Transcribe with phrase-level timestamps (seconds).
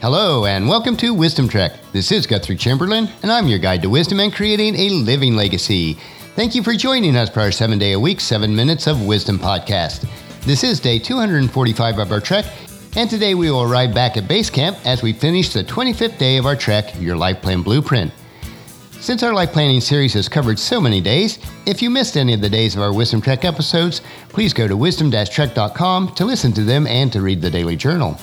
[0.00, 1.72] Hello, and welcome to Wisdom Trek.
[1.90, 5.94] This is Guthrie Chamberlain, and I'm your guide to wisdom and creating a living legacy.
[6.36, 9.40] Thank you for joining us for our seven day a week, seven minutes of wisdom
[9.40, 10.08] podcast.
[10.42, 12.44] This is day 245 of our trek,
[12.94, 16.36] and today we will arrive back at base camp as we finish the 25th day
[16.36, 18.12] of our trek, Your Life Plan Blueprint.
[19.00, 22.40] Since our life planning series has covered so many days, if you missed any of
[22.40, 26.86] the days of our Wisdom Trek episodes, please go to wisdom-trek.com to listen to them
[26.86, 28.16] and to read the daily journal.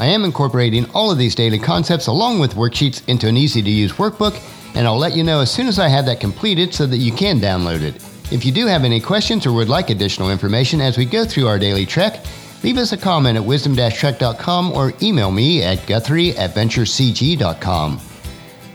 [0.00, 3.68] I am incorporating all of these daily concepts along with worksheets into an easy to
[3.68, 4.40] use workbook,
[4.74, 7.12] and I'll let you know as soon as I have that completed so that you
[7.12, 7.96] can download it.
[8.32, 11.48] If you do have any questions or would like additional information as we go through
[11.48, 12.24] our daily trek,
[12.64, 18.00] leave us a comment at wisdom-trek.com or email me at guthrie at venturecg.com.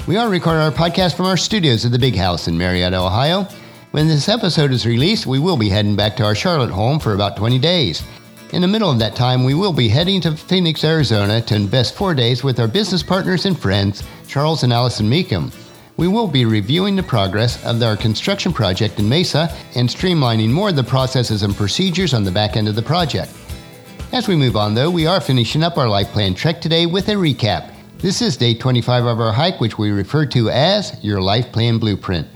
[0.05, 3.47] We are recording our podcast from our studios at the Big House in Marietta, Ohio.
[3.89, 7.15] When this episode is released, we will be heading back to our Charlotte home for
[7.15, 8.03] about 20 days.
[8.53, 11.95] In the middle of that time, we will be heading to Phoenix, Arizona to invest
[11.95, 15.51] four days with our business partners and friends, Charles and Allison Meekum.
[15.97, 20.69] We will be reviewing the progress of our construction project in Mesa and streamlining more
[20.69, 23.31] of the processes and procedures on the back end of the project.
[24.13, 27.09] As we move on, though, we are finishing up our life plan trek today with
[27.09, 27.73] a recap.
[27.97, 31.79] This is day 25 of our hike, which we refer to as your life plan
[31.79, 32.27] blueprint.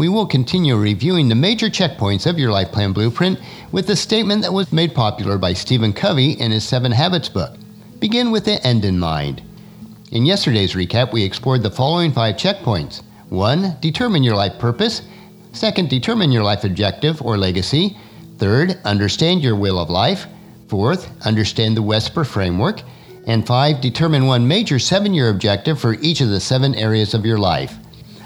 [0.00, 3.38] We will continue reviewing the major checkpoints of your life plan blueprint
[3.70, 7.54] with the statement that was made popular by Stephen Covey in his Seven Habits book.
[7.98, 9.42] Begin with the end in mind.
[10.10, 13.76] In yesterday's recap, we explored the following five checkpoints 1.
[13.82, 15.02] Determine your life purpose.
[15.52, 17.94] 2nd, determine your life objective or legacy.
[18.38, 20.26] 3rd, understand your will of life.
[20.68, 22.80] 4th, understand the WESPER framework.
[23.26, 27.26] And 5, determine one major seven year objective for each of the seven areas of
[27.26, 27.76] your life.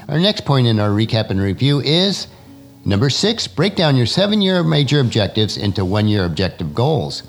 [0.07, 2.27] Our next point in our recap and review is
[2.85, 7.23] number six, break down your seven year major objectives into one year objective goals.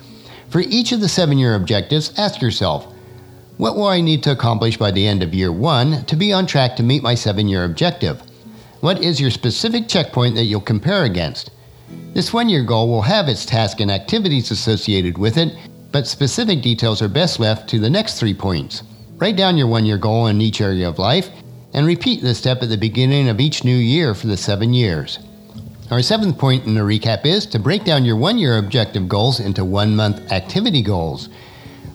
[0.50, 2.92] For each of the seven year objectives, ask yourself,
[3.56, 6.46] what will I need to accomplish by the end of year one to be on
[6.46, 8.20] track to meet my seven year objective?
[8.80, 11.50] What is your specific checkpoint that you'll compare against?
[12.12, 15.56] This one year goal will have its tasks and activities associated with it,
[15.92, 18.82] but specific details are best left to the next three points.
[19.16, 21.30] Write down your one year goal in each area of life
[21.76, 25.18] and repeat this step at the beginning of each new year for the seven years.
[25.90, 29.38] Our seventh point in the recap is to break down your one year objective goals
[29.38, 31.28] into one month activity goals.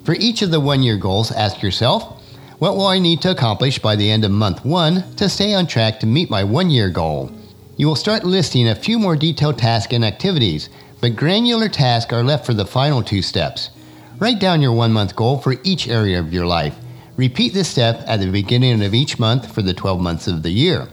[0.04, 2.24] For each of the one year goals, ask yourself,
[2.60, 5.66] what will I need to accomplish by the end of month one to stay on
[5.66, 7.32] track to meet my one year goal?
[7.76, 10.70] You will start listing a few more detailed tasks and activities,
[11.02, 13.72] but granular tasks are left for the final two steps.
[14.20, 16.76] Write down your one month goal for each area of your life
[17.22, 20.50] Repeat this step at the beginning of each month for the 12 months of the
[20.50, 20.88] year.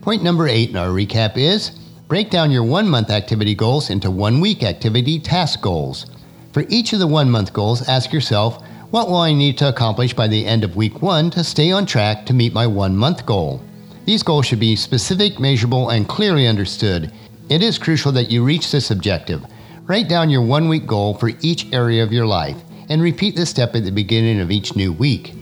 [0.00, 1.70] Point number eight in our recap is
[2.08, 6.06] break down your one month activity goals into one week activity task goals.
[6.52, 10.12] For each of the one month goals, ask yourself, what will I need to accomplish
[10.12, 13.24] by the end of week one to stay on track to meet my one month
[13.24, 13.62] goal?
[14.06, 17.12] These goals should be specific, measurable, and clearly understood.
[17.48, 19.44] It is crucial that you reach this objective.
[19.86, 23.50] Write down your one week goal for each area of your life and repeat this
[23.50, 25.34] step at the beginning of each new week.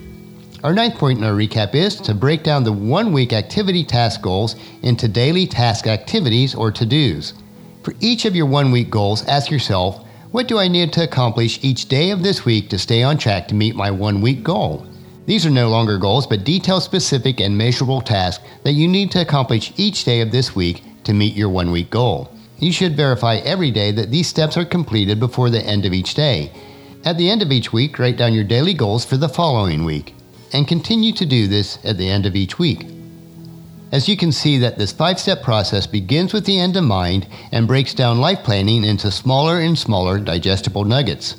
[0.62, 4.22] Our ninth point in our recap is to break down the one week activity task
[4.22, 7.34] goals into daily task activities or to dos.
[7.82, 11.62] For each of your one week goals, ask yourself, what do I need to accomplish
[11.62, 14.87] each day of this week to stay on track to meet my one week goal?
[15.26, 19.21] These are no longer goals, but detail specific and measurable tasks that you need to
[19.21, 22.31] accomplish each day of this week to meet your one week goal.
[22.59, 26.15] You should verify every day that these steps are completed before the end of each
[26.15, 26.50] day
[27.04, 30.15] at the end of each week, write down your daily goals for the following week,
[30.53, 32.87] and continue to do this at the end of each week.
[33.92, 37.69] As you can see that this five-step process begins with the end in mind and
[37.69, 41.37] breaks down life planning into smaller and smaller digestible nuggets.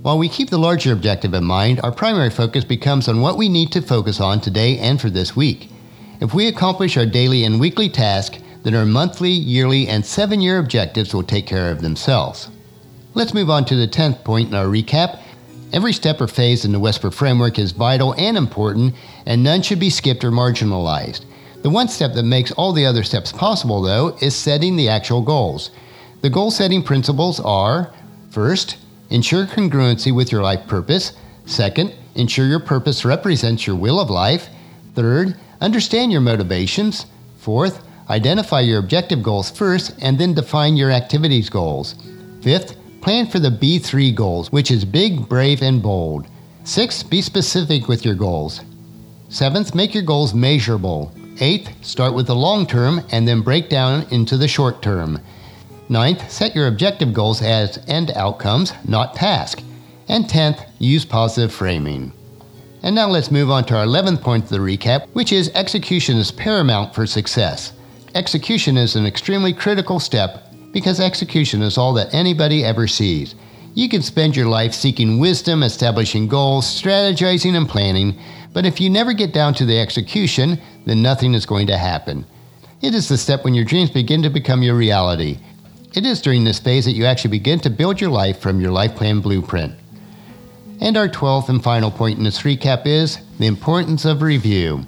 [0.00, 3.48] While we keep the larger objective in mind, our primary focus becomes on what we
[3.48, 5.68] need to focus on today and for this week.
[6.20, 10.58] If we accomplish our daily and weekly tasks, then our monthly, yearly, and seven year
[10.58, 12.48] objectives will take care of themselves.
[13.16, 15.22] Let's move on to the 10th point in our recap.
[15.72, 19.80] Every step or phase in the WESPER framework is vital and important, and none should
[19.80, 21.24] be skipped or marginalized.
[21.62, 25.22] The one step that makes all the other steps possible, though, is setting the actual
[25.22, 25.70] goals.
[26.20, 27.90] The goal setting principles are
[28.28, 28.76] first,
[29.08, 31.14] ensure congruency with your life purpose.
[31.46, 34.50] Second, ensure your purpose represents your will of life.
[34.94, 37.06] Third, understand your motivations.
[37.38, 41.94] Fourth, identify your objective goals first and then define your activities goals.
[42.42, 46.26] Fifth, Plan for the B3 goals, which is big, brave, and bold.
[46.64, 48.62] Sixth, be specific with your goals.
[49.28, 51.12] Seventh, make your goals measurable.
[51.38, 55.20] Eighth, start with the long term and then break down into the short term.
[55.88, 59.62] Ninth, set your objective goals as end outcomes, not task.
[60.08, 62.12] And tenth, use positive framing.
[62.82, 66.16] And now let's move on to our 11th point of the recap, which is execution
[66.16, 67.72] is paramount for success.
[68.14, 70.45] Execution is an extremely critical step
[70.76, 73.34] because execution is all that anybody ever sees.
[73.72, 78.18] You can spend your life seeking wisdom, establishing goals, strategizing, and planning,
[78.52, 82.26] but if you never get down to the execution, then nothing is going to happen.
[82.82, 85.38] It is the step when your dreams begin to become your reality.
[85.94, 88.70] It is during this phase that you actually begin to build your life from your
[88.70, 89.72] life plan blueprint.
[90.82, 94.84] And our 12th and final point in this recap is the importance of review.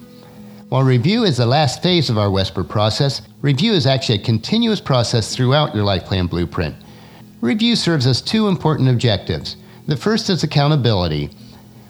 [0.69, 4.83] While review is the last phase of our Wesper process, review is actually a continuous
[4.83, 6.77] process throughout your life plan blueprint.
[7.41, 9.57] Review serves us two important objectives.
[9.87, 11.31] The first is accountability.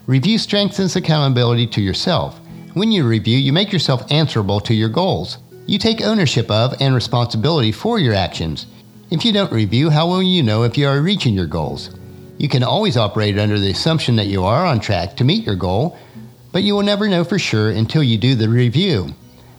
[0.07, 2.39] Review strengthens accountability to yourself.
[2.75, 5.39] When you review, you make yourself answerable to your goals.
[5.67, 8.67] You take ownership of and responsibility for your actions.
[9.11, 11.91] If you don't review, how will you know if you are reaching your goals?
[12.37, 15.57] You can always operate under the assumption that you are on track to meet your
[15.57, 15.99] goal,
[16.53, 19.15] but you will never know for sure until you do the review.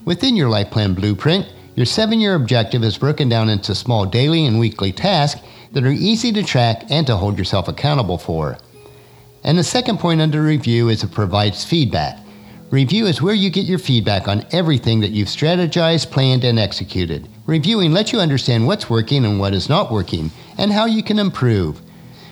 [0.06, 4.46] Within your life plan blueprint, your seven year objective is broken down into small daily
[4.46, 5.42] and weekly tasks
[5.72, 8.58] that are easy to track and to hold yourself accountable for.
[9.44, 12.20] And the second point under review is it provides feedback.
[12.72, 17.28] Review is where you get your feedback on everything that you've strategized, planned, and executed.
[17.48, 21.18] Reviewing lets you understand what's working and what is not working, and how you can
[21.18, 21.82] improve.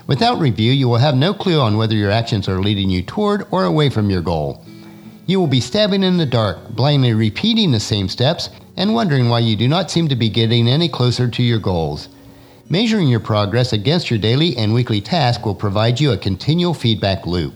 [0.07, 3.45] Without review, you will have no clue on whether your actions are leading you toward
[3.51, 4.65] or away from your goal.
[5.25, 9.39] You will be stabbing in the dark, blindly repeating the same steps, and wondering why
[9.39, 12.07] you do not seem to be getting any closer to your goals.
[12.69, 17.25] Measuring your progress against your daily and weekly task will provide you a continual feedback
[17.25, 17.53] loop.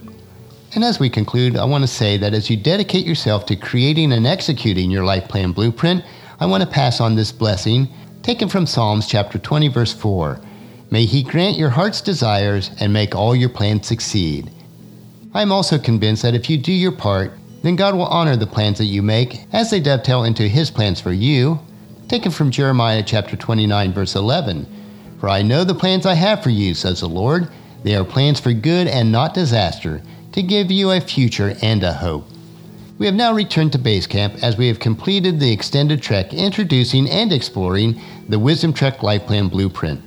[0.74, 4.12] And as we conclude, I want to say that as you dedicate yourself to creating
[4.12, 6.04] and executing your life plan blueprint,
[6.38, 7.88] I want to pass on this blessing
[8.22, 10.38] taken from Psalms chapter 20 verse 4.
[10.92, 14.50] May He grant your heart's desires and make all your plans succeed.
[15.32, 18.46] I am also convinced that if you do your part, then God will honor the
[18.46, 21.60] plans that you make as they dovetail into His plans for you.
[22.08, 24.66] Taken from Jeremiah chapter 29, verse 11.
[25.18, 27.48] For I know the plans I have for you, says the Lord.
[27.84, 30.02] They are plans for good and not disaster,
[30.32, 32.28] to give you a future and a hope.
[32.98, 37.08] We have now returned to base camp as we have completed the extended trek introducing
[37.08, 37.98] and exploring
[38.28, 40.02] the Wisdom Trek Life Plan Blueprint.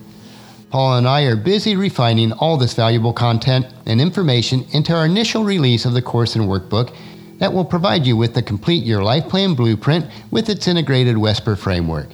[0.69, 5.44] Paul and I are busy refining all this valuable content and information into our initial
[5.44, 6.94] release of the course and workbook
[7.38, 11.56] that will provide you with the complete Your Life Plan blueprint with its integrated Wesper
[11.56, 12.07] framework.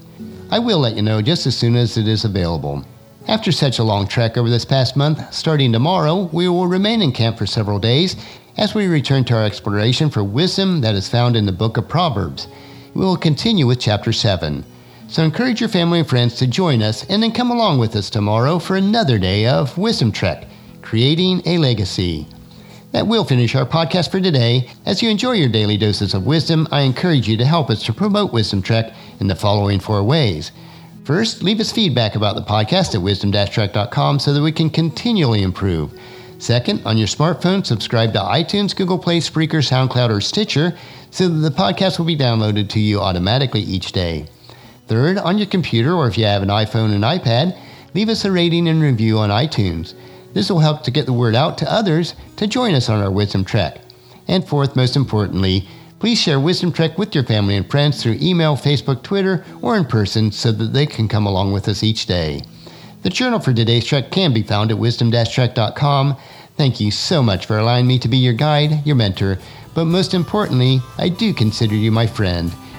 [0.52, 2.86] I will let you know just as soon as it is available.
[3.28, 7.12] After such a long trek over this past month, starting tomorrow, we will remain in
[7.12, 8.16] camp for several days
[8.58, 11.88] as we return to our exploration for wisdom that is found in the book of
[11.88, 12.48] Proverbs.
[12.94, 14.66] We will continue with chapter 7.
[15.12, 18.10] So encourage your family and friends to join us and then come along with us
[18.10, 20.48] tomorrow for another day of Wisdom Trek,
[20.82, 22.26] Creating a Legacy.
[22.94, 24.70] That will finish our podcast for today.
[24.86, 27.94] As you enjoy your daily doses of wisdom, I encourage you to help us to
[27.94, 30.54] promote Wisdom Trek in the following four ways.
[31.04, 35.92] First, leave us feedback about the podcast at wisdom-trek.com so that we can continually improve.
[36.40, 40.78] Second, on your smartphone, subscribe to iTunes, Google Play, Spreaker, SoundCloud, or Stitcher
[41.10, 44.26] so that the podcast will be downloaded to you automatically each day.
[44.92, 47.58] Third, on your computer or if you have an iPhone and iPad,
[47.94, 49.94] leave us a rating and review on iTunes.
[50.34, 53.10] This will help to get the word out to others to join us on our
[53.10, 53.80] Wisdom Trek.
[54.28, 55.66] And fourth, most importantly,
[56.00, 59.86] please share Wisdom Trek with your family and friends through email, Facebook, Twitter, or in
[59.86, 62.42] person so that they can come along with us each day.
[63.04, 66.18] The journal for today's trek can be found at wisdom-trek.com.
[66.58, 69.38] Thank you so much for allowing me to be your guide, your mentor,
[69.74, 72.52] but most importantly, I do consider you my friend